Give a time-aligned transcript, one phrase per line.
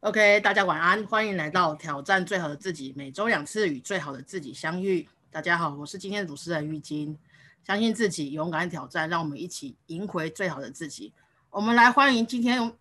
[0.00, 5.06] OK，大家晚安，欢迎来到挑战最好的自己，每周两次与最好的自己相遇。
[5.30, 7.18] 大家好，我是今天的主持人玉金，
[7.62, 11.12] 相信自己，勇敢挑战，让我们一起赢回最好的自己。
[11.50, 12.72] 我们来欢迎今天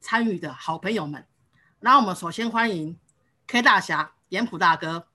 [0.00, 1.26] 参与的好朋友们。
[1.80, 2.96] 那我们首先欢迎
[3.46, 5.08] K 大侠、严普大哥。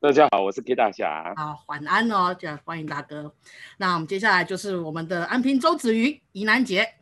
[0.00, 1.32] 大家好，我是 K 大侠。
[1.36, 3.32] 好，晚安哦，这样欢迎大哥。
[3.76, 6.96] 那我们接下来就是我们的安平周子瑜、宜南杰。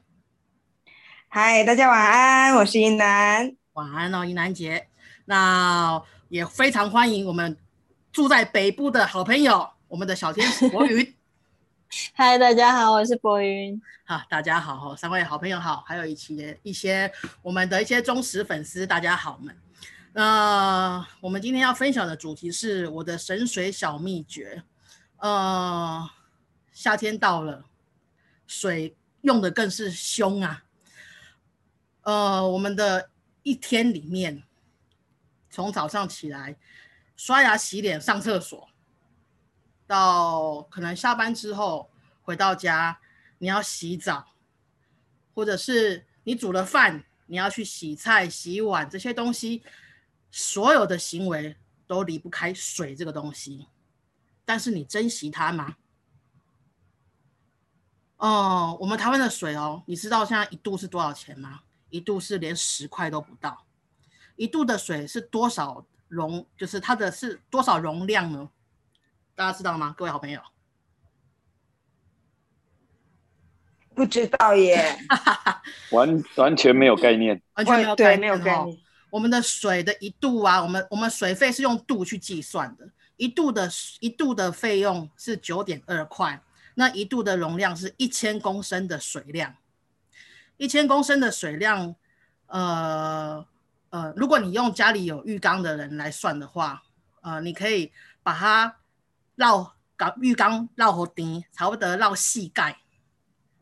[1.32, 3.56] 嗨，大家晚安，我是英南。
[3.74, 4.88] 晚安哦，英南姐。
[5.26, 7.56] 那也非常欢迎我们
[8.10, 11.14] 住在北部的好朋友，我们的小天使博云。
[12.14, 13.80] 嗨，大家好，我是博云。
[14.04, 17.08] 好，大家好，三位好朋友好，还有一些一些
[17.42, 19.56] 我们的一些忠实粉丝，大家好们。
[20.12, 24.64] 那我们今天要分享的主题是我的神水小秘诀。
[25.18, 26.10] 呃，
[26.72, 27.66] 夏天到了，
[28.48, 30.64] 水用的更是凶啊。
[32.02, 33.10] 呃，我们的
[33.42, 34.42] 一天里面，
[35.50, 36.56] 从早上起来
[37.16, 38.68] 刷牙、洗脸、上厕所，
[39.86, 41.90] 到可能下班之后
[42.22, 43.00] 回到家，
[43.38, 44.32] 你要洗澡，
[45.34, 49.62] 或者是你煮了饭，你要去洗菜、洗碗这些东西，
[50.30, 53.66] 所有的行为都离不开水这个东西。
[54.44, 55.76] 但是你珍惜它吗？
[58.16, 61.60] 哦，我们台湾的水哦，你知道现在一度是多少钱吗？
[61.90, 63.64] 一度是连十块都不到，
[64.36, 66.46] 一度的水是多少容？
[66.56, 68.48] 就是它的是多少容量呢？
[69.34, 69.94] 大家知道吗？
[69.96, 70.40] 各位好朋友，
[73.94, 74.98] 不知道耶，
[75.92, 78.78] 完完全没有概念，完全没有概念，没有概念。
[79.10, 86.40] 我们的水的一度啊，我们我们水费是用度去计算的，一度的一度的费用是九点二块，
[86.74, 89.56] 那一度的容量是一千公升的水量。
[90.60, 91.96] 一千公升的水量，
[92.44, 93.46] 呃
[93.88, 96.82] 呃，如果你用家里有浴缸的人来算的话，
[97.22, 97.90] 呃，你可以
[98.22, 98.76] 把它
[99.36, 102.78] 绕搞浴缸绕好滴，差不多绕膝盖，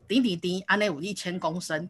[0.09, 1.89] 顶顶顶，安内有一千公升。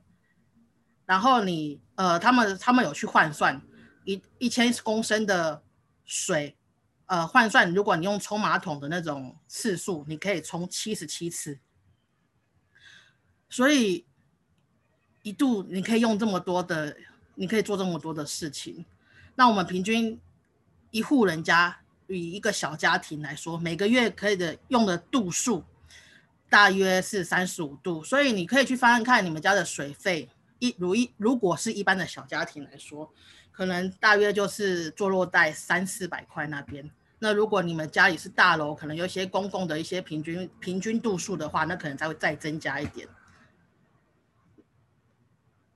[1.08, 3.59] 然后你呃，他们他们有去换算
[4.06, 5.64] 一一千公升的
[6.06, 6.56] 水，
[7.08, 11.59] 呃，换算如果你用冲马桶的那种次数，你可以冲七十七次，
[13.50, 14.06] 所以。
[15.29, 16.95] 一度你可以用这么多的，
[17.35, 18.84] 你可以做这么多的事情。
[19.35, 20.19] 那我们平均
[20.90, 25.63] 一户人家以一个小家庭来说，每个月可以的用的度数
[26.50, 28.03] 大约是三十五度。
[28.03, 33.13] 所以你可以去翻看你们家的水费，一如一如果是一般的小家庭来说，
[33.51, 36.90] 可能大约就是坐落在三四百块那边。
[37.19, 43.07] 那如果你们家里是大楼，可能有一些公共的一些平均平均度数的话，那可能才会再增加一点。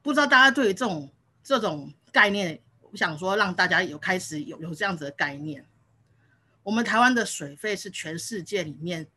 [0.03, 1.09] 不知道大家对于这种
[1.41, 5.65] 这种概念，我想说让大家有开始有有这样子的概念。
[6.61, 9.07] 我们台湾的水费是全世界里面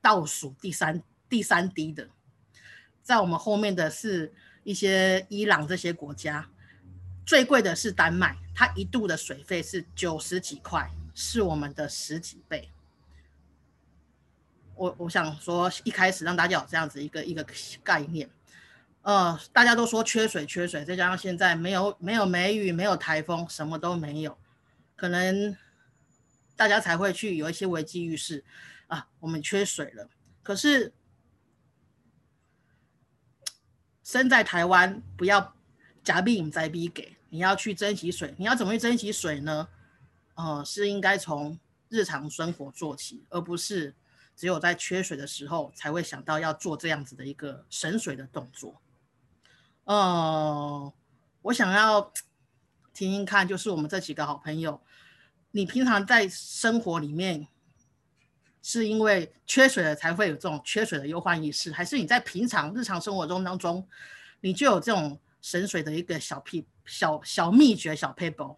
[0.00, 2.08] 倒数第三第三低的，
[3.02, 4.32] 在我们后面的是
[4.64, 6.48] 一些伊朗这些国家，
[7.24, 12.70] 最贵的是丹麦，它一度的水费是九十几块，是我们的十几倍。
[14.74, 17.46] 我我想说一开始让大家有这样子一个一个
[17.84, 18.28] 概念。
[19.08, 24.36] 呃，大家都说缺水，缺水，再加上现在没有没有梅雨，没有台风，什么都没有，
[24.96, 25.56] 可能
[26.54, 28.44] 大家才会去有一些危机意识
[28.86, 30.10] 啊，我们缺水了。
[30.42, 30.92] 可是
[34.04, 35.54] 身在台湾，不要
[36.04, 39.70] 假币引灾逼给，你要去珍惜水，你要怎么去珍惜水呢？
[40.34, 41.58] 呃，是应该从
[41.88, 43.94] 日常生活做起，而不是
[44.36, 48.78] 只有在缺水的时候才会想到要做这样子的一个省水的动作。
[49.88, 50.92] 哦，
[51.40, 52.12] 我想要
[52.92, 54.78] 听听看，就是我们这几个好朋友，
[55.52, 57.48] 你平常在生活里面
[58.60, 63.88] 是因为缺水了才会有这种缺水的忧患意识，还是你在平常日常生活中当中，
[64.42, 68.56] 你就有这种省水的一个小屁小小秘诀小 paper？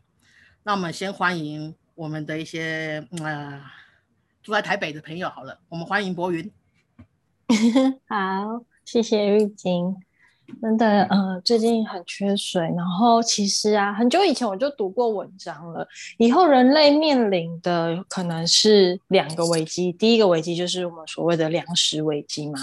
[0.64, 3.62] 那我们先欢迎我们的一些呃
[4.42, 6.52] 住在台北的朋友好了，我们欢迎博云。
[8.08, 9.94] 好，谢谢玉晶。
[10.60, 12.62] 真的，呃，最近很缺水。
[12.76, 15.86] 然后其实啊，很久以前我就读过文章了。
[16.18, 22.60] 以后人类面临的可能是两个危机，第一个危机就是我们所谓的粮食危机嘛，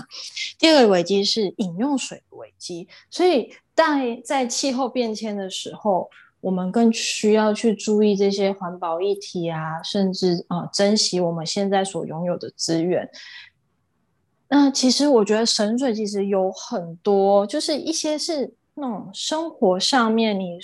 [0.57, 2.88] 第二个危机是饮用水危机。
[3.10, 13.10] 所以在在气候变迁的时候，我们更需要去注意这些环保议题啊，甚至啊，珍惜我们现在所拥有的资源。
[14.50, 20.58] 那其实我觉得省水其实有很多，就是一些是那种生活上面你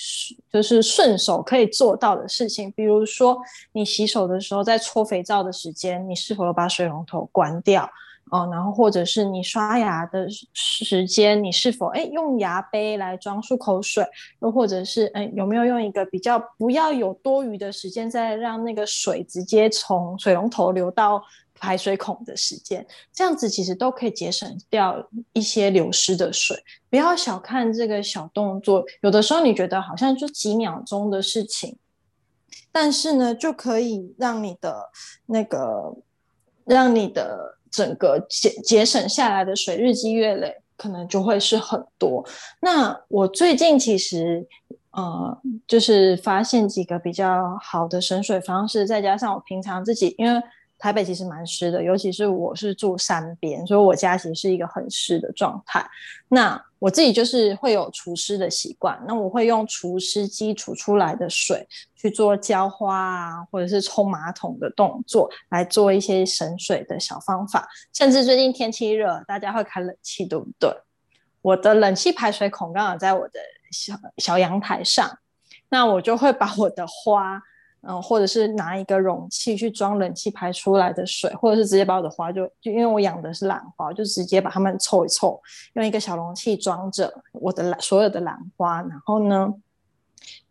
[0.51, 3.37] 就是顺手可以做到的事情，比如说
[3.73, 7.89] 你洗手的时候，在搓肥皂的时间，你是否把水龙头关掉？
[8.31, 14.03] 哦，然后或者是你刷牙的时间，你是否哎用牙杯来装漱口水？
[14.41, 21.21] 又或者是哎有没有用一个比较不要有多余的时间，再让那个水直接从水龙头流到
[21.63, 22.85] 排水孔的时间？
[23.13, 26.61] 这样子其实都可以节省掉一些流失的水。
[26.89, 31.77] 不要小看这个小动作，有的时候你觉得好像就几秒钟的事情，
[32.71, 34.89] 但是呢就可以让你的
[35.27, 35.95] 那个
[36.65, 37.59] 让你的。
[37.73, 42.23] 整个节节省下来的水，日积月累，可能就会是很多。
[42.61, 44.47] 那我最近其实，
[44.91, 50.39] 呃，就是发现几个比较好的省水方式，再加上我平常自己，因为。
[50.83, 55.89] 台北其实蛮湿的，尤其是我是住山边，所以我家其实是一个很湿的状态。
[56.27, 61.65] 那我自己就是会有除湿的习惯，那我会用除湿机除出来的水
[61.95, 67.65] 去做浇花啊，或者是冲马桶的动作，来做一些省水的小方法。
[67.93, 70.69] 甚至最近天气热，大家会开冷气，对不对？
[71.41, 73.39] 我的冷气排水孔刚好在我的
[73.71, 75.17] 小小阳台上，
[75.69, 77.41] 那我就会把我的花。
[77.85, 85.41] 嗯，或者是拿一个容器去装冷气排出来的水，或者是直接把我的花就就因为我养的是兰花，就直接把它们凑一凑，
[85.73, 89.53] 用一个小容器装着我的兰所有的兰花，然后呢，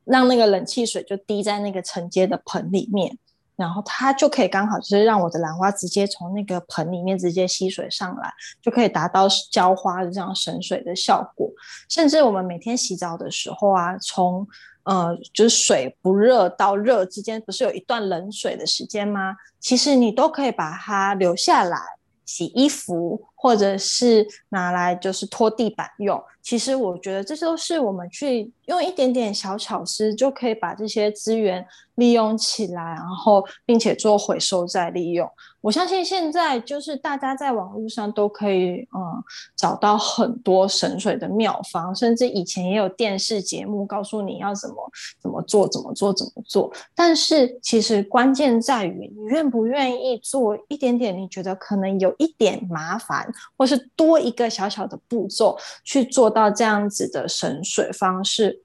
[0.05, 3.17] 让那个冷气水就滴在那个承接的盆里面，
[3.63, 8.29] 然后它就可以刚好就是让我的兰花直接从那个盆里面直接吸水上来，
[8.61, 11.49] 就可以达到浇花的这样省水的效果。
[11.89, 14.45] 甚至我们每天洗澡的时候啊，从
[14.83, 19.37] 呃，就是水不热到热之间，不是有一段冷水的时间吗？
[19.61, 21.79] 其实你都可以把它留下来
[22.25, 26.23] 洗衣服，或者是拿来就是拖地板用。
[26.41, 31.65] 其实我觉得这都是我们去用一点点小巧思，就可以把这些资源
[31.95, 35.29] 利用起来，然后并且做回收再利用。
[35.63, 39.25] 我相信现在就是大家在网络上都可以嗯
[39.57, 46.73] 找到很多省水的妙方，甚至以前也有电视节目告诉你要怎么怎么做怎么做怎么做。
[46.97, 56.33] 但是其实关键在于你愿不愿意做一点点，你觉得可能有一点麻烦，或是多一个小小的步骤去做。
[56.33, 58.62] 到这样子的省水方式，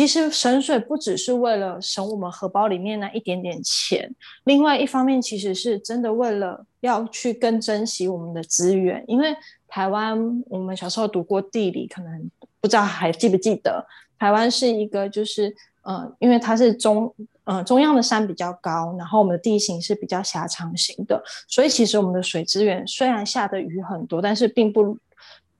[0.00, 4.10] 其实省水不只是为了省我们荷包里面那一点点钱，
[4.44, 9.04] 另外一方面其实是真的为了要去更珍惜我们的资源。
[9.06, 9.36] 因为
[9.68, 12.30] 台湾，我们小时候读过地理，可能
[12.62, 13.86] 不知道还记不记得，
[14.18, 17.14] 台湾是一个就是呃，因为它是中
[17.44, 24.96] 呃中央的山比较高，然后我们的地形是比较狭长型的，所以其实我们的水资源虽然下的雨很多，但是并不。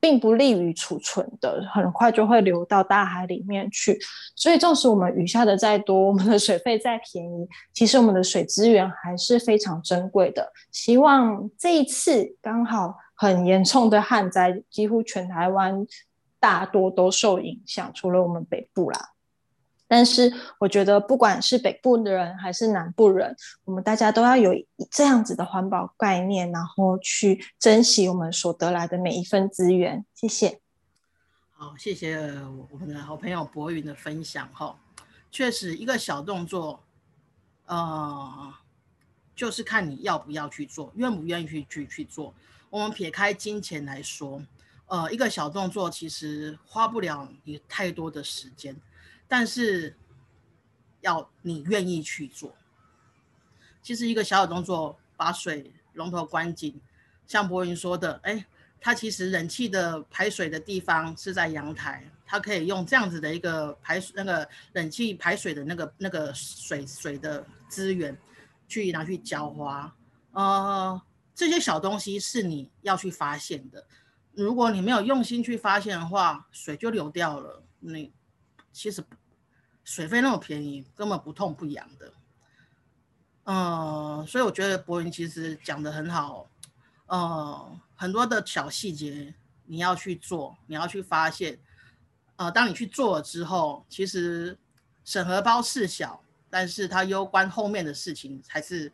[0.00, 3.99] 并不利于储存的，很快就会流到大海里面去。
[4.35, 10.50] 所以，纵使我们雨下的再多，我们的水费再便宜，其实我们的水资源还是非常珍贵的。
[10.73, 15.87] 希望这一次刚好很严重的旱灾，几乎全台湾
[16.38, 19.11] 大多都受影响，除了我们北部啦。
[19.92, 23.34] 但是我觉得，不管是北部的人还是南部人，
[23.64, 24.54] 我们大家都要有
[24.88, 30.04] 这样子的环保概念，然后去珍惜我们所得来的每一份资源。
[30.14, 30.60] 谢谢。
[31.50, 32.16] 好，谢谢
[32.70, 34.49] 我们的好朋友博云的分享。
[34.52, 34.78] 哈，
[35.32, 36.85] 确实一个小动作，
[37.66, 38.54] 呃，
[39.35, 42.32] 就是看你要不要去做，愿不愿意去去去做。
[42.70, 44.40] 我们撇开金钱来说，
[44.87, 48.76] 呃，一个小动作其实花不了你太多的时间。
[49.32, 49.96] 但是
[51.02, 52.52] 要你愿意去做，
[53.80, 56.80] 其实一个小小动作，把水龙头关紧，
[57.28, 58.44] 像博云说的，哎，
[58.80, 68.18] 他其实冷气的排水的地方是在阳台，他可以用这样子的一个排那个冷气排水的那个那个水水的资源
[68.66, 69.96] 去拿去浇花，
[70.32, 71.00] 呃，
[71.37, 73.87] 这些小东西是你要去发现的，
[74.32, 78.12] 如果你没有用心去发现的话，水就流掉了，你
[78.72, 79.04] 其实。
[79.82, 82.12] 水费那么便宜，根本不痛不痒的，
[83.44, 86.49] 嗯，所以我觉得博云其实讲的很好，
[87.06, 89.34] 呃，很多的小细节
[89.66, 91.58] 你要去做，你要去发现，
[92.37, 94.56] 呃，当你去做了之后，其实
[95.04, 98.92] 审核包是小，但是它攸关后面的事情才是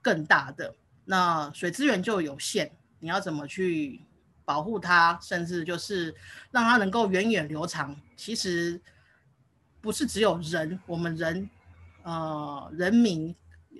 [0.00, 0.74] 更大的。
[1.04, 2.70] 那水资源就有限，
[3.00, 4.00] 你要怎么去
[4.44, 6.14] 保护它，甚至就是
[6.50, 8.80] 让它能够源远流长，其实。
[9.80, 11.48] 不是只有人，我们人，
[12.02, 13.34] 呃，人民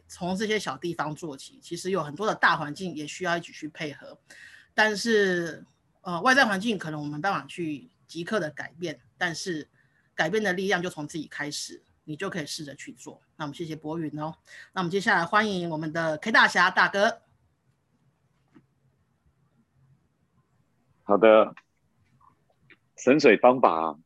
[0.09, 4.19] 从这些小地方做起，其实有很多的大环境也需要一起去配合。
[4.75, 5.64] 但是，
[6.00, 9.69] 呃，外在环境可能我们没办法去即刻的改变，但是
[10.14, 13.21] 改变的力量就从自己开始，你就可以试着去做。
[13.37, 14.35] 那我们谢谢博云哦。
[14.73, 17.21] 那我们接下来欢迎我们的 K 大侠大哥。
[21.02, 21.54] 好的，
[22.97, 23.99] 省水方法，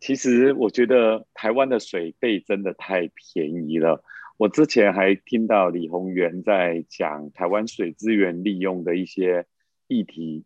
[0.00, 4.02] 其实我觉得台湾的水费真的太便宜了。
[4.36, 9.46] 我之前还听到李宏源在讲台湾水资源利用的一些
[9.86, 10.44] 议题，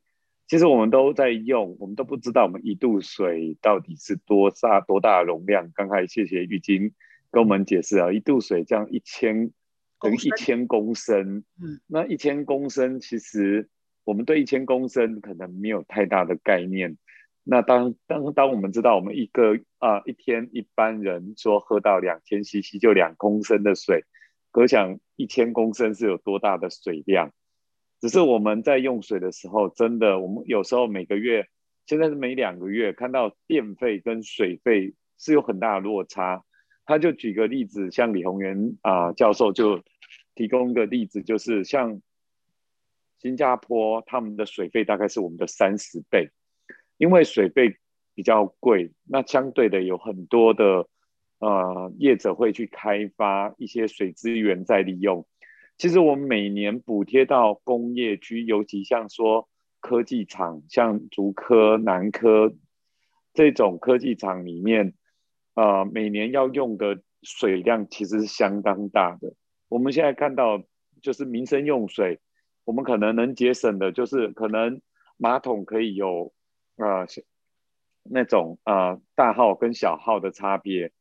[0.48, 5.70] 其实我们都在用，我们都不知道我们一度水到底是多大多大容量。
[5.74, 6.92] 刚才谢谢玉晶
[7.30, 9.50] 跟我们解释啊，一度水这样一千
[10.00, 13.68] 等于一千公升，嗯，那一千公升其实。
[14.04, 16.98] 我们对一千公升可能没有太大的概念。
[17.44, 24.04] 那当当当我们知道我们一个啊一天一般人说喝到两千 CC 就两公升的水，
[24.50, 27.32] 可想一千公升是有多大的水量。
[28.00, 31.48] 只是我们在用水的时候，真的我们有时候每个月，
[31.86, 36.44] 现在是每两个月看到电费跟水费是有很大的落差。
[36.84, 39.82] 他就举个例子，像李宏源啊教授就
[40.34, 42.00] 提供一个例子，就是像。
[43.18, 46.28] 新加坡他们的水费大概是我们的三十倍，
[47.02, 47.78] 因为水费
[48.14, 50.86] 比较贵，那相对的有很多的
[51.40, 55.26] 呃业者会去开发一些水资源再利用。
[55.76, 59.48] 其实我们每年补贴到工业区，尤其像说
[59.80, 62.54] 科技厂，像竹科、南科
[63.34, 64.94] 这种科技厂里面，
[65.56, 69.34] 呃，每年要用的水量其实是相当大的。
[69.68, 70.62] 我们现在看到
[71.02, 72.20] 就是民生用水。
[72.64, 74.80] 我们可能能节省的，就是可能
[75.16, 76.32] 马桶可以有
[76.82, 77.06] 啊
[78.02, 80.92] 那种啊大号跟小号的差别。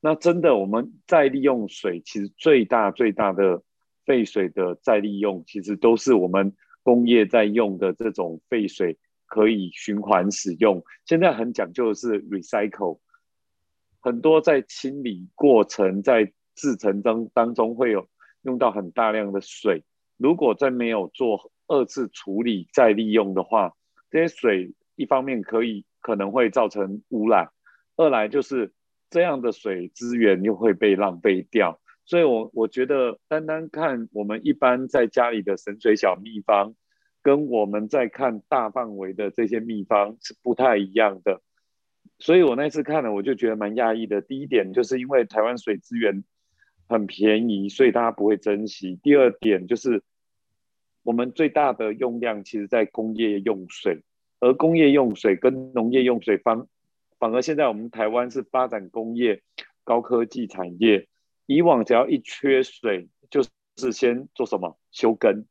[0.00, 3.62] 那真的我们再利用水，其实最大最大的
[4.04, 10.84] 废水的再利用，其实都是我们工业在用的这种废水可以循环使用。
[11.04, 13.00] 现在很讲究的是 recycle，
[14.00, 18.08] 很多在清理过程在制成当当中会有
[18.42, 19.84] 用到很大量的水。
[20.16, 23.74] 如果在没有做二次处理再利用的话，
[24.10, 27.48] 这些水一方面可以可能会造成污染，
[27.96, 28.72] 二来就是
[29.08, 31.80] 这样的水资源又会被浪费掉。
[32.04, 36.74] 所以，我我觉得单单看我们一般在家里的省水小秘方，
[37.22, 41.40] 跟我们在看大范围的这些秘方是不太一样的。
[42.18, 44.20] 所以我那次看了，我就觉得蛮讶异的。
[44.20, 46.24] 第一点就是因为台湾水资源。
[46.90, 48.98] 很便宜，所以大家不会珍惜。
[49.02, 50.02] 第二点就是，
[51.02, 54.00] 我们最大的用量其实在工业用水，
[54.40, 56.66] 而工业用水跟农业用水反
[57.18, 59.42] 反而现在我们台湾是发展工业
[59.84, 61.08] 高科技产业。
[61.46, 63.42] 以往只要一缺水，就
[63.76, 65.46] 是先做什么修根，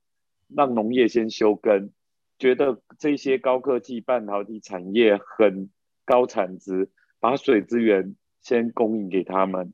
[0.48, 1.91] 让农业先修根，
[2.38, 5.70] 觉得这些高科技半导体产业很
[6.06, 9.74] 高产值，把水资源先供应给他们，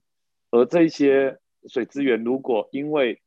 [0.51, 1.39] 而这些。
[1.65, 3.21] 水资源如果因为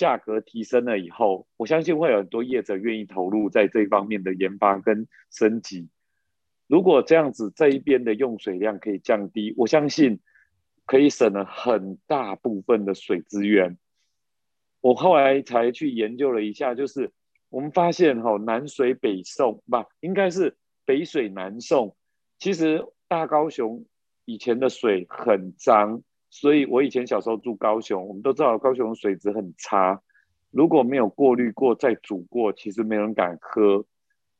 [0.00, 5.90] 价格提升了以后，我相信会有很多业者愿意投入在这方面的研发跟升级。
[6.66, 10.20] 如果这样子这一边的用水量可以降低，我相信
[10.86, 13.76] 可以省了很大部分的水资源。
[14.80, 17.12] 我后来才去研究了一下，就是
[17.50, 21.94] 我们发现哈南水北送不应该是北水南送。
[22.38, 23.84] 其实大高雄
[24.24, 26.02] 以前的水很脏。
[26.30, 30.00] 所以，我以前小时候住高雄，我们都知道高雄水质很差。
[30.52, 33.84] 如果没有过滤过再煮过，其实没人敢喝。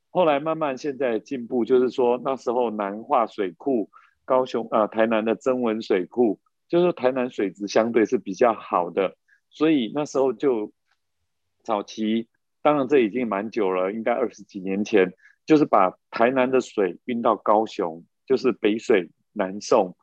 [0.08, 3.90] 后来慢慢现在进步，就是说那时候南化水库、
[4.24, 9.16] 高雄啊台南的增文水库，就是台南水质相对是比较好的。
[9.50, 10.72] 所以那时候就
[11.62, 12.28] 早期，
[12.62, 15.12] 当然这已经蛮久了，应该二十几年前，
[15.44, 19.96] 就是把台南的水运到高雄，就是北水南送。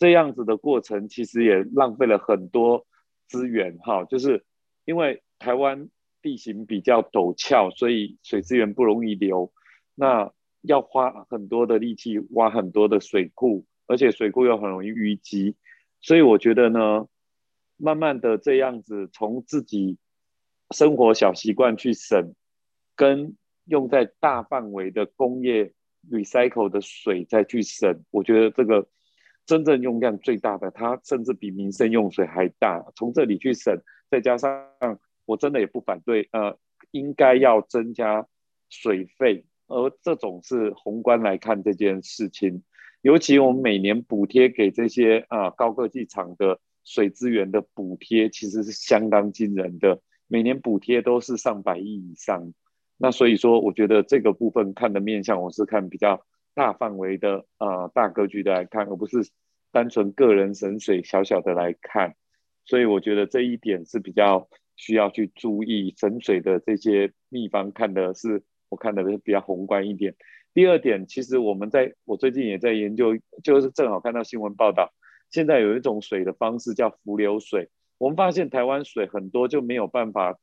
[0.00, 2.86] 这样子的过程其实也浪费了很多
[3.28, 4.46] 资源哈，就是
[4.86, 5.90] 因为台湾
[6.22, 9.52] 地形比较陡峭，所以水资源不容易流，
[9.94, 15.54] 那要花很多的力气挖很多的水库，而且水库又很容易淤积，
[16.00, 17.06] 所以我觉得呢，
[17.76, 19.98] 慢慢的这样子从自己
[20.70, 22.34] 生活小习惯去省，
[22.96, 25.74] 跟用在大范围的工业
[26.10, 28.88] recycle 的水再去省，我觉得这个。
[29.50, 32.86] 真正用量最大的，它甚至比民生用水还大。
[32.94, 34.64] 从这里去省，再加上
[35.24, 36.56] 我真的也不反对，呃，
[36.92, 38.28] 应该要增加
[38.68, 39.44] 水费。
[39.66, 42.62] 而这种是宏观来看这件事情，
[43.02, 52.54] 尤其我们每年补贴给这些啊高科技厂的水资源的补贴，其实是相当惊人的，每年补贴都是上百亿以上。
[52.98, 56.24] 那所以说，我觉得这个部分看的面向，我是看比较。
[56.60, 59.30] 大范围的呃大格局的来看，而不是
[59.72, 62.16] 单纯个人神水小小的来看。
[62.66, 70.14] 所以我觉得这一点是比较需要去注意神水的这些秘方，看的是我看的是比较宏观一点。
[70.52, 74.92] 第二点，其实我们在我最近也在研究，就是正好看到新闻报道，
[75.30, 77.70] 现在有一种水的方式叫浮流水。
[77.96, 80.38] 我们发现台湾水很多就没有办法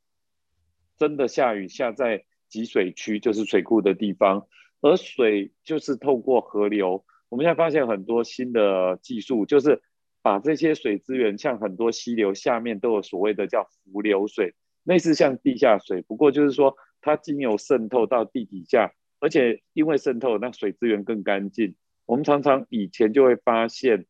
[0.98, 4.48] 真的下雨下在集水区，就是水库的地方，
[4.82, 7.04] 而水就是透过河流。
[7.30, 9.82] 我们现在发现很多新的技术，就是
[10.22, 14.54] 把这些水资源，像很多溪流下面都有所谓的叫浮流水，
[14.84, 18.94] 类似像地下水，不过就是说它经由渗透到地底下。
[19.20, 21.76] 而且因为渗透，那水资源更干净。
[22.06, 24.06] 我们常常以前就会发现，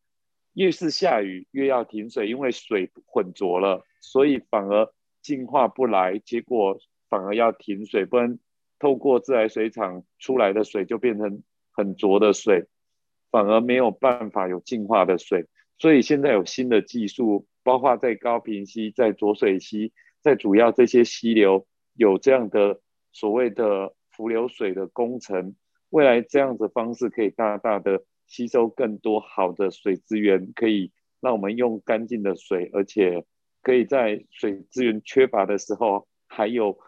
[0.53, 6.77] 越是下雨越要停水，因为水混浊了，所以反而净化不来，结果
[7.09, 8.37] 反而要停水，不然
[8.79, 12.65] 透过自来水厂出来的水就变成很浊的水，
[13.31, 15.45] 反而没有办法有净化的水。
[15.77, 22.81] 所以现在有新的技术，包括在高平溪、在浊水溪、在主要这些溪流有这样的
[23.11, 23.93] 所谓的。
[24.17, 25.55] 浮流水的工程，
[25.91, 30.91] 未来这样子方式可以大大的吸收更多好的水资源，可以
[31.21, 33.23] 让我们用干净的水，而且
[33.61, 36.79] 可以在水资源缺乏的时候，还有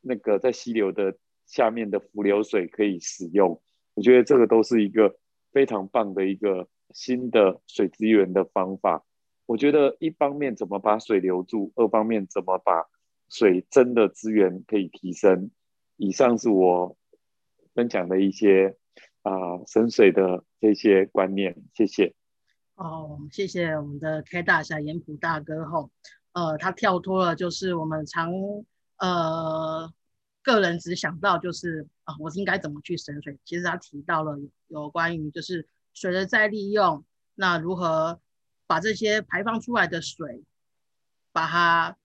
[0.00, 3.60] 那个在溪流的下面的浮流水可以使用。
[3.94, 5.16] 我觉得这个都是一个
[5.52, 9.04] 非常棒的一个新的水资源的方法。
[9.46, 12.86] 我觉得一方面怎么把水留住，二方面怎么把
[13.28, 15.50] 水真的资源可以提升。
[15.96, 16.96] 以上是我
[17.74, 18.76] 分享的一些
[19.22, 19.32] 啊
[19.66, 22.14] 深水的这些观念，谢谢。
[22.74, 25.90] 哦，谢谢我们的 K 大侠盐普大哥吼，
[26.32, 28.32] 呃，他跳脱了就是我们常
[28.96, 29.92] 呃
[30.42, 33.38] 个人只想到就是啊，我应该怎么去省水？
[33.44, 38.20] 其实他提到了有关于就是水的再利用，那如何
[38.66, 40.44] 把这些排放出来的水，
[41.32, 41.96] 把它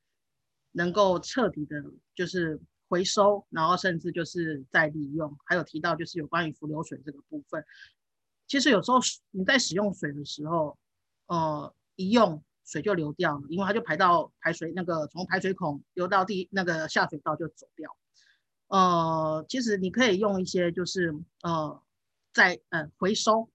[0.71, 1.83] 能够彻底的，
[2.15, 2.61] 就是。
[2.89, 7.61] 回收，然后甚至就是再利用，还有提到就是有关于浮流水这个部分。
[8.47, 8.99] 其实有时候
[9.31, 10.79] 你在使用水的时候，
[11.25, 17.93] 呃，一用水就流掉了，因为它就排到排水那个从排水孔流到地那个下水道就走掉。
[18.67, 21.81] 呃，其实你可以用一些就是呃
[22.33, 23.49] 在呃回收。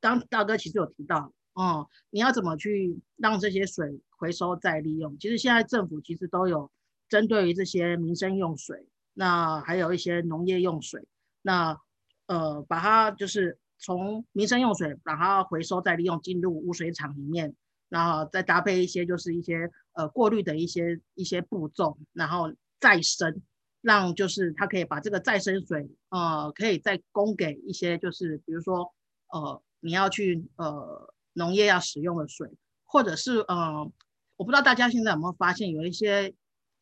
[0.00, 5.18] 刚大哥其实有提到，哦，你要怎么去让这些水回收再利用？
[5.18, 6.70] 其实现在政府其实都有。
[7.06, 11.06] 针对于这些民生用水，那还有一些农业用水，
[11.42, 11.78] 那
[12.26, 17.54] 呃，把它就是从民生用水把它回收再利用进入污水厂里面，
[17.88, 23.40] 然后再搭配一些就是一些呃过滤的一些一些步骤，然后再生，
[23.84, 28.92] 让就是它可以把这个再生水呃可以再供给一些就是比如说
[29.28, 32.50] 呃你要去呃农业要使用的水，
[32.84, 33.92] 或者是呃
[34.36, 36.34] 我不知道大家现在有没有发现有一些。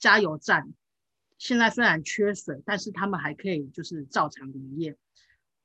[0.03, 0.69] 加油站
[1.39, 4.97] 现在虽然缺水，但是他们还可以就是照常营业。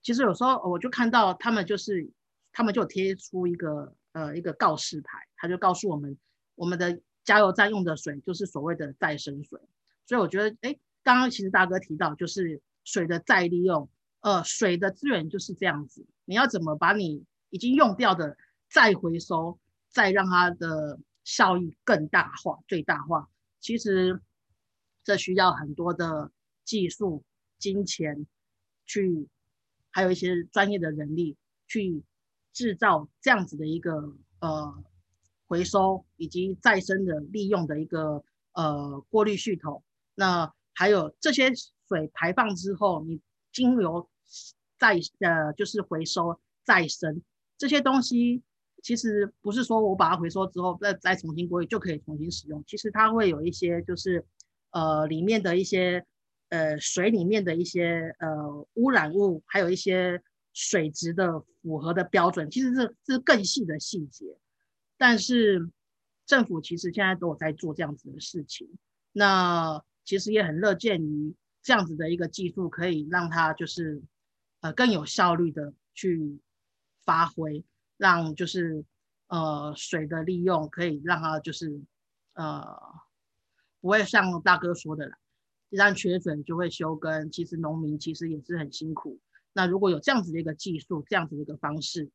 [0.03, 2.07] 其实有时候我就看到他们就是
[2.51, 6.15] 他们就贴出一个呃一个告示牌，他就告诉我们
[6.53, 9.59] 我们的加油站用的水就是所谓的再生水。
[10.05, 13.89] 所以我觉得，哎，刚刚其实大哥提到就是水的再利用，
[14.19, 18.35] 呃，水的资源就是这样子，你要怎么把你已经用掉的
[18.69, 23.29] 再回收，再让它的效益更大化、最大化，
[23.61, 24.19] 其实。
[25.03, 26.33] 这需要很多的
[26.65, 27.23] 技术、
[27.57, 28.27] 金钱，
[28.85, 29.29] 去
[29.89, 32.03] 还有一些专业的人力去
[32.51, 34.83] 制造这样子的一个呃
[35.47, 39.81] 回收以及再生的利用的一个呃过滤系统。
[40.13, 41.51] 那还有这些
[41.87, 43.19] 水排放之后，你
[43.51, 44.07] 经由
[44.77, 47.21] 再呃就是回收再生
[47.57, 48.43] 这些东西，
[48.83, 54.23] 其实不是说我把它回收之后再再重新过滤就可以重新使用，其实它会有一些就是。
[54.71, 56.05] 呃，里面的一些
[56.49, 60.21] 呃水里面的一些呃污染物，还有一些
[60.53, 64.25] 水质的符合的标准，其实是是更细的细节。
[64.97, 65.71] 但是
[66.27, 68.67] 政府其实现在都有在做这样子的事情，
[69.13, 74.01] 那其实也很乐见于这样子的一个技术，可以让它就是
[74.61, 76.39] 呃更有效率的去
[77.03, 77.63] 发挥，
[77.97, 78.83] 让就是
[79.27, 81.79] 呃水的利用可以让它就是
[82.33, 82.65] 呃。
[83.79, 85.17] 不会像大哥说的啦，
[85.69, 87.29] 一旦缺水就会休耕。
[87.31, 89.19] 其实农民其实也是很辛苦。
[89.53, 92.09] 那如果有这样子的一个技术，这样子的一个方式，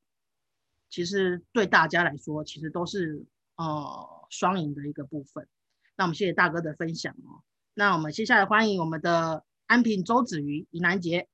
[0.90, 3.24] 其实对大家来说，其实都是
[3.56, 5.48] 呃双赢的一个部分。
[5.96, 7.40] 那我们谢谢大哥的分享哦。
[7.74, 11.26] 那我们接下来欢迎我们的安平周子瑜、尹南杰。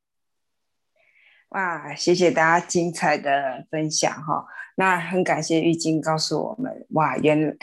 [1.48, 4.46] 哇，谢谢大家精彩的分享哈。
[4.76, 7.56] 那很感谢玉晶告诉我们，哇，原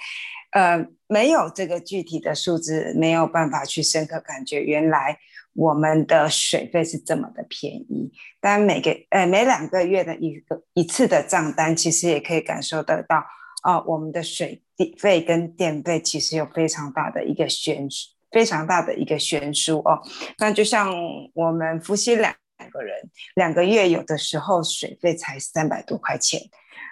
[0.52, 5.20] 呃没有这个具体的数字，没有办法去深刻感觉原来
[5.54, 8.12] 我们的水费是这么的便宜。
[8.42, 13.24] 但每个呃每两个月的一个一次的账单，其实也可以感受得到
[13.62, 20.00] 啊，我们的水电费跟电费其实有非常大的一个悬殊，非常大的一个悬殊哦。
[20.38, 20.94] 那就像
[21.34, 22.36] 我们夫妻俩。
[22.58, 22.96] 两个人
[23.36, 26.40] 两个月有的时候水费才三百多块钱，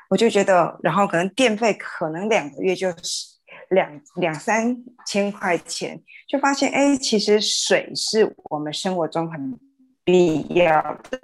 [0.09, 4.75] 我就觉得，然后可能电费可能两个月就是两两三
[5.07, 9.57] 千块钱，就发现哎，其实水是我们生活中很
[10.03, 11.17] 必要的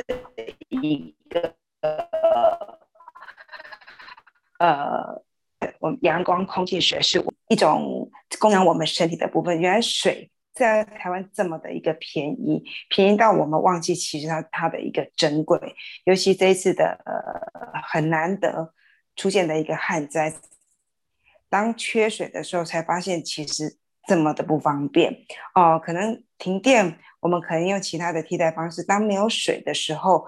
[0.70, 1.54] 一个
[4.58, 5.22] 呃，
[5.80, 9.60] 我们阳光、空气、水是一种供养我们身体的部分。
[9.60, 10.30] 原来水。
[10.52, 15.58] 在台湾这么的一个便宜，便宜到我们忘记其实它它的一个珍贵，
[16.04, 18.74] 尤其这一次的呃很难得
[19.16, 20.34] 出现的一个旱灾，
[21.48, 25.24] 当缺水的时候才发现其实这么的不方便
[25.56, 25.80] 哦。
[25.82, 28.84] 可能停电，我们可能用其他的替代方式。
[28.84, 30.26] 当没有水的时候，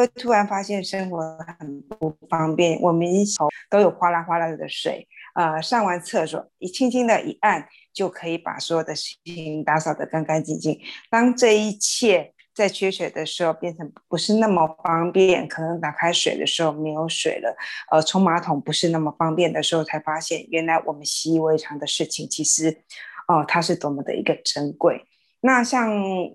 [0.00, 2.80] 会突然发现生活很不方便。
[2.80, 7.66] 我们一手都有哗啦哗啦的水，呃，上完厕所一轻轻的一按。
[7.94, 10.78] 就可以把所有的事情打扫得干干净净。
[11.10, 17.56] 当这一切在缺水的时候变成不是那么方便，可能打开水的时候没有水了，
[17.90, 22.84] 呃，冲马桶不是那么方便的时候，才发现原来我们习以为常的事情，其实
[23.26, 25.07] 哦，它是多么的一个珍贵。
[25.40, 25.90] 那像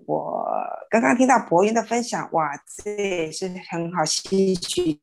[0.06, 0.46] 我
[0.90, 2.50] 刚刚听到博云的分享，哇，
[2.82, 5.00] 这也是很好吸取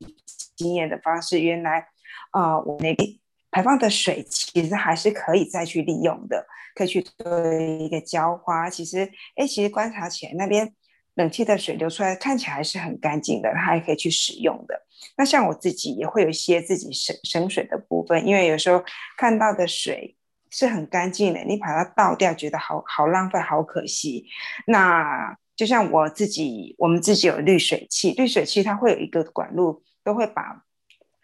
[0.55, 1.39] 经验的方式。
[1.39, 1.87] 原来
[2.31, 3.17] 啊，我那边。
[3.53, 8.69] 排放的水其实还是可以再去利用的，可以去做一个浇花。
[8.69, 10.73] 其实，哎，其实观察起来，那边
[11.15, 14.81] 冷气的水流出来看起来是很干净的，它还可以去使用的。
[15.17, 18.81] 那像我自己也会有一些自己省省水的部分，因为有时候
[19.17, 20.15] 看到的水
[20.51, 24.27] 是很干净的，你把它倒掉，觉得好好浪费，好可惜。
[24.67, 30.63] 那就像我自己，我们自己有滤水器，滤水器它会有一个管路，都会把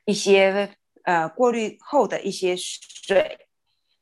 [0.06, 0.70] 一些。
[1.04, 3.48] 呃，过滤后的一些水，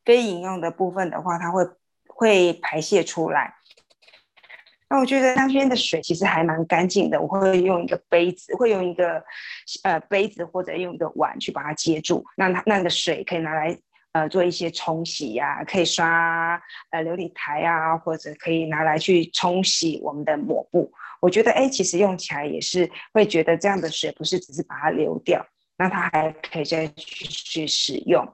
[0.03, 1.63] 非饮用的部分的话，它会
[2.07, 3.53] 会排泄出来。
[4.89, 9.23] 那我觉得那边的水其实还蛮干净的，我会用一个杯子，会用一个
[9.83, 13.77] 呃杯子或者用一个碗去把它接住，那它那个水可以拿来
[14.15, 16.55] 呃做一些冲洗呀，可以刷
[16.91, 20.89] 呃琉璃台啊，或者可以拿来去冲洗我们的抹布。
[21.19, 25.45] 我觉得哎，其实用起来也是会觉得这样的水不是只是把它流掉。
[25.77, 28.25] 那它还可以再继续使用。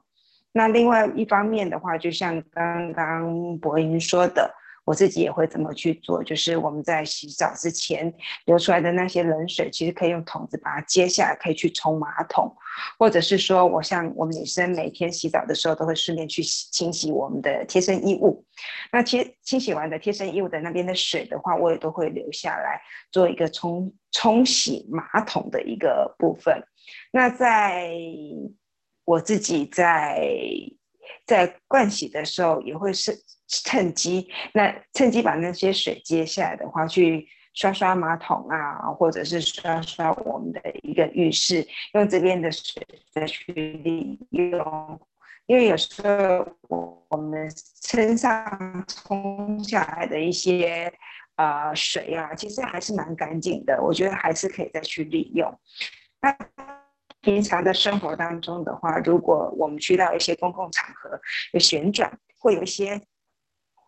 [0.52, 8.12] 那另外一方面的话，就像刚刚博英说的，我自己也会这么去做，就是我们在洗澡之前
[8.46, 12.52] 流出来的那些冷水，其实可以用桶子把它接下来，可以去冲马桶，
[12.98, 18.44] 或者是说，我像我们女生每天洗澡的时候，都会顺便去清洗我们的贴身衣物。
[18.90, 26.60] 那清清洗完的贴身衣物的那边的水的话，我也都会留下来做一个冲冲洗马桶的一个部分。
[27.12, 27.92] 那在
[29.04, 30.20] 我自己在
[31.24, 33.16] 在盥洗的时候，也会是
[33.64, 45.00] 趁机，那趁机把那些水接下来的话，去刷刷马桶啊，或者是刷刷我们的一个浴室，用这边的水再去利用。
[45.46, 50.90] 因为有时候我我们身上冲下来的一些
[51.36, 55.52] 呃水啊，其实还是蛮干净的，我觉得还是可以再去利用。
[56.20, 56.34] 那
[57.20, 61.20] 平常的生活当中的话，如果我们去到一些公共场合，
[61.52, 63.00] 有旋转，会有一些，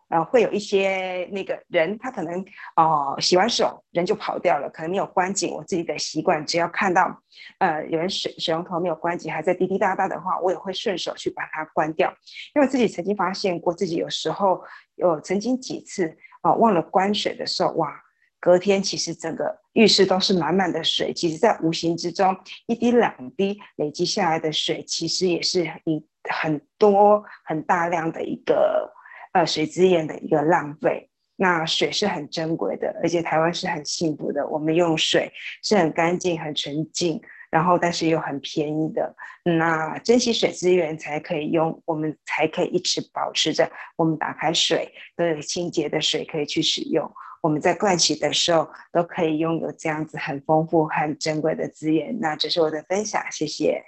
[0.09, 5.51] 呃，会有一些那个人，他可能哦洗完手人就跑掉了，可能没有关紧。
[5.51, 7.21] 我自己的习惯，只要看到
[7.59, 12.13] 呃有人水水龙头没有关紧，还在滴滴答答的话，我也会顺手去把它关掉。
[12.53, 14.61] 因为自己曾经发现过，自己有时候
[14.95, 18.01] 有曾经几次啊忘了关水的时候，哇。
[18.37, 22.37] 隔天其实整个浴室都是满满的水，其实，在无形之中
[22.67, 28.93] 一滴两滴累积下来的水，其实也是一很多很大量的一个
[29.35, 31.09] 呃水资源的一个浪费。
[31.37, 35.29] 那水是很珍贵的，而且台湾是很幸福的，我们用水
[35.61, 37.21] 是很干净、很纯净，
[37.51, 39.13] 然后但是又很便宜的。
[39.43, 47.11] 那珍惜水资源才可以用，我们才可以一直保持着我们打开水都有清洁的水可以去使用。
[47.43, 52.17] 我们在盥洗的时候都可以拥有这样子很丰富、很珍贵的资源。
[52.21, 53.83] 那这是我的分享，谢谢。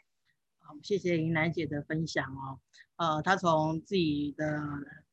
[0.59, 2.59] 好，谢谢云兰姐的分享哦。
[2.97, 4.61] 呃，她从自己的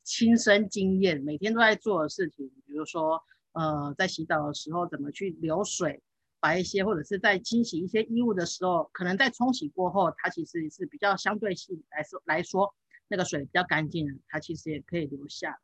[0.05, 3.21] 亲身经验，每天都在做的事情，比如说，
[3.53, 6.03] 呃，在洗澡的时候怎么去流水，
[6.39, 12.75] 把一些或者是在清洗一些衣物的时候，可能在冲洗过后，它其实是比较相对性来说来说，
[13.09, 15.59] 那个水比较干净，它其实也可以留下来。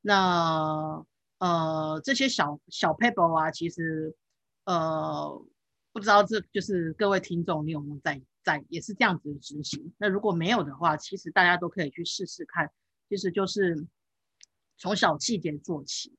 [0.00, 1.04] 那
[1.38, 4.16] 呃这些小小 paper 啊，其实
[4.64, 5.44] 呃
[5.92, 9.92] 不知道这就是各位听众你有没有在在也是这样子执行？
[9.98, 12.70] 那如果没有的话，其实大家都可以去试试看，
[13.08, 13.86] 其实就是
[14.76, 16.16] 从小细节做起。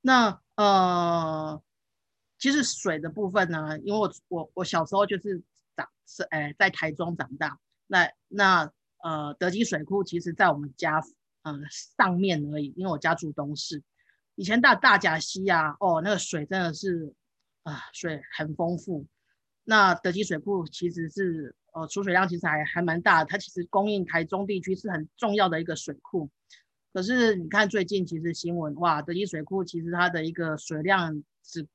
[0.00, 1.62] 那呃。
[2.42, 5.42] 其实水的部分呢，因为我我我小时候就是
[5.76, 11.02] 长是哎在台中长大，那那呃德基水库其实在我们家
[11.42, 11.62] 嗯
[11.98, 13.82] 上面而已，因为我家住东市，
[14.36, 17.14] 以前大大甲溪啊，哦那个水真的是
[17.62, 19.06] 啊水很丰富，
[19.64, 26.30] 那德基水库其实是呃储水量其实还还蛮大，它其实供应台中地区是很重要的一个水库，
[26.92, 31.66] 可是你看最近其实新闻哇德基水库其实它的一个水量只。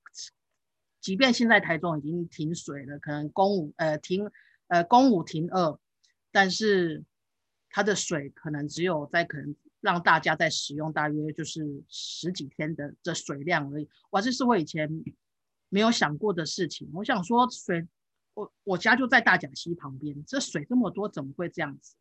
[1.01, 4.27] 即便现在台中已经停水了，可能公五呃停
[4.69, 5.77] 呃公五停二，
[6.31, 7.03] 但是
[7.69, 13.87] 它的水可能只有在可能让大家在使用大约就是十几天的这水量而已。
[14.09, 14.89] 哇，这是我以前
[15.69, 16.89] 没有想过的事情。
[16.91, 17.87] 我想说水，
[18.35, 21.95] 我我家就在大甲溪旁边，这水这么多，怎么会这样子？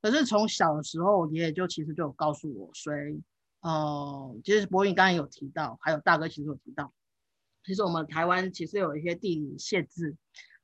[0.00, 3.20] 可是从小的时候，爷爷就其实就有告诉我，水
[3.60, 6.92] 呃，其实博云刚才有提到，还有大哥其实有提到。
[7.64, 10.16] 其实我们台湾其实有一些地理限制，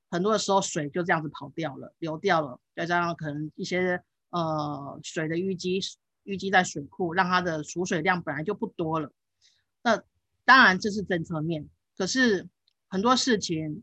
[0.08, 5.80] 很多的时候水就这样子跑掉了、流掉了，再加上可能一些呃水的淤积
[6.24, 9.12] 淤积在水库，让它的储水量本来就不多了。
[9.82, 10.00] 那
[10.44, 12.48] 当然这是政策面，可是
[12.86, 13.82] 很多事情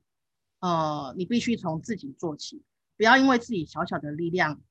[0.59, 2.63] 呃你必须从自己做起，
[2.97, 4.61] 不要因为自己小小的力量，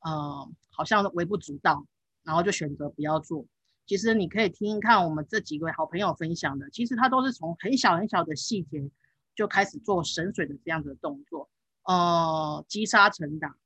[0.00, 1.86] 呃好像微不足道，
[2.22, 3.46] 然后就选择不要做。
[3.86, 8.90] 其实你可以听听看我们这几位好朋友分享的，其实他都是从很小很小的细节
[9.36, 11.48] 就开始做省水的这样的动作，
[11.84, 13.56] 呃，积沙成塔，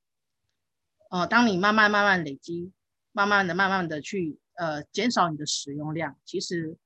[1.08, 2.70] 呃，当你慢慢慢慢累积，
[3.12, 6.76] 慢慢的慢慢的去呃减少你的使用量，其实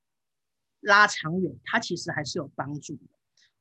[0.78, 3.13] 拉长远它其实还是有帮助的。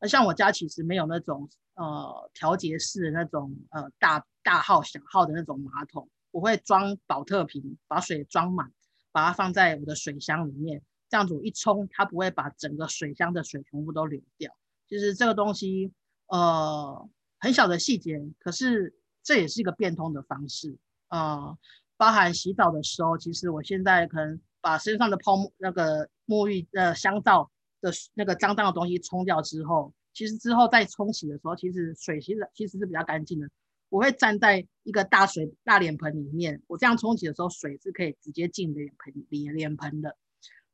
[0.04, 8.70] 那像我家其实没有那种呃调节式的那种呃大大号小号的那种马桶，我会装保特瓶把水装满。
[9.16, 14.52] 把它放在我的水箱里面，这样子我一冲，它不会把整个水箱的水全部都流掉。
[14.88, 15.94] 就是这个东西，
[16.30, 20.76] 呃，很小的细节，可是这也是一个变通的方式。
[21.10, 21.56] 呃，
[21.96, 27.52] 包含洗澡的时候，其实我现在可能把身上的泡沫那个沐浴呃香皂
[27.84, 33.48] 的那个脏脏的东西冲掉之后，其实之后再冲洗的时候，其实水其实其实是比较干净的。
[33.90, 40.18] 我会站在一个大水大脸盆里面，我这样冲洗的时候，水是可以直接进脸盆里脸盆的。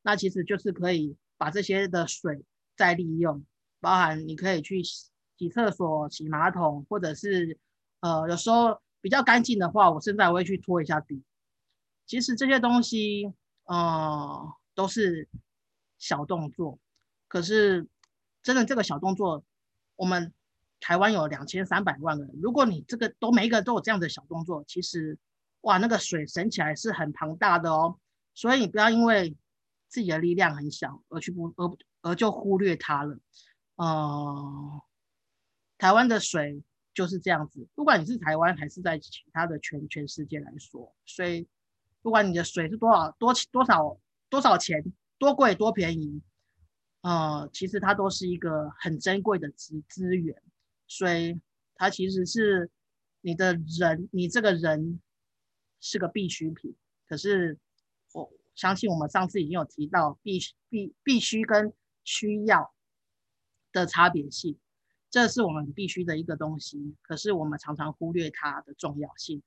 [0.02, 2.42] 那其实就是可以把这些的水
[2.76, 3.44] 再利用，
[3.80, 7.58] 包含你可以去洗厕所、洗马桶，或者是
[8.00, 11.22] 呃有时候比较干净的话，我现在我会去拖一下地。
[12.06, 13.30] 其实这些东西
[13.64, 15.28] 呃都是
[15.98, 16.78] 小动作，
[17.30, 17.86] 可是
[18.42, 19.42] 真的这个小动作，
[19.96, 20.34] 我们。
[20.82, 25.18] 台湾有两千三百万人，如果你这个都每一个都有这样的小动作，其实
[25.60, 27.98] 哇，那个水省起来是很庞大的哦。
[28.32, 29.36] 所以你不要因为
[29.88, 33.18] 自己的力量很小而去不而而就忽略它了。
[33.76, 34.82] 呃，
[35.76, 36.62] 台湾的水
[36.94, 41.46] 就是这样子，不管你是台湾还是在其他的全全世界来说，所以
[42.00, 44.82] 不管你的水是多少多多少多少钱
[45.18, 46.22] 多贵多便宜，
[47.02, 50.42] 呃，其实它都是一个很珍贵的资资源。
[50.86, 51.40] 所以，
[51.76, 52.70] 它其实是
[53.20, 55.00] 你的人，你这个人
[55.80, 56.74] 是个必需品。
[57.06, 57.58] 可是
[58.12, 61.72] 我相信我们上次已经有提到必必必须跟
[62.04, 62.72] 需要
[63.72, 64.58] 的差别性，
[65.10, 66.96] 这是我们必须的一个东西。
[67.02, 69.42] 可是我们常常忽略它的重要性，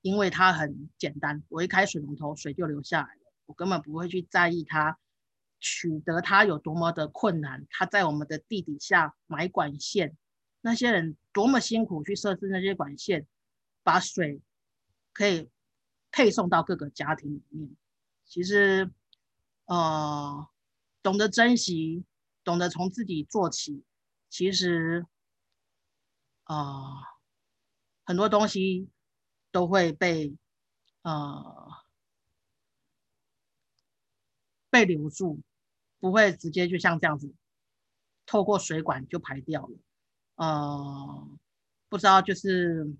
[0.00, 4.98] 因为它很简单，我一开水龙头，水就流下来了，我根本不会去在意它
[5.60, 7.66] 取得它有多么的困难。
[7.70, 10.16] 它在我们的地底下埋管线。
[10.60, 13.26] 那些人多么辛苦去设置那些管线，
[13.84, 14.40] 把水
[15.12, 15.48] 可以
[16.10, 17.76] 配送到各个家庭里面。
[18.24, 18.90] 其实，
[19.66, 20.48] 呃，
[21.02, 22.04] 懂得珍惜，
[22.42, 23.84] 懂得从自己做起，
[24.28, 25.06] 其实，
[26.44, 26.94] 啊，
[28.04, 28.88] 很多东西
[29.52, 30.36] 都会被
[31.02, 31.70] 呃
[34.76, 35.40] 被留住，
[36.00, 37.32] 不会直接就像这样子
[38.26, 39.78] 透过水管就排掉了。
[40.34, 41.28] 呃，
[41.88, 42.94] 不知道就是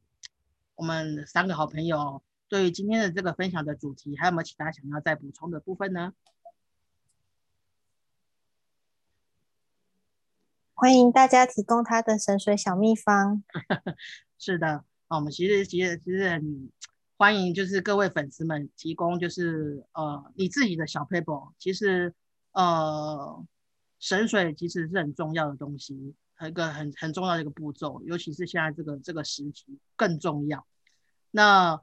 [0.75, 6.15] 我们三个好朋友对于今天的这个分享的主题，还有没有其他想要再补充的部分呢？
[10.73, 13.43] 欢迎大家提供他的神水小秘方。
[14.39, 16.71] 是的，啊，我们其实其实其实很
[17.19, 21.51] 欢迎，就是各位粉丝们提供，就是呃你自己的小 paper。
[21.59, 22.15] 其实
[22.53, 23.43] 呃
[23.99, 26.15] 神水其实是很重要的东西，
[26.47, 30.67] 一个很很重要的一个步骤，尤其是现在这个这个时期更重要。
[31.31, 31.81] 那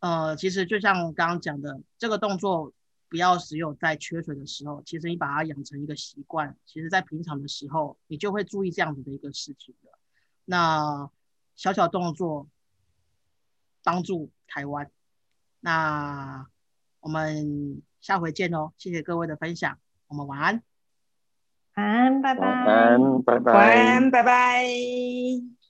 [0.00, 2.72] 呃其实就像刚刚讲的，这个动作
[3.10, 9.90] 不要只有在缺水的时候，其实你把它养成一个习惯，其实在平常的时候你就会注意这样子的一个事情的。
[10.46, 11.10] 那
[11.54, 12.48] 小小动作
[13.84, 14.90] 帮助台湾，
[15.60, 16.46] 那
[17.00, 18.72] 我们下回见哦！
[18.78, 20.62] 谢谢各位的分享，我们晚安，
[21.76, 25.63] 晚安，拜拜，晚安，拜拜，晚安，拜拜。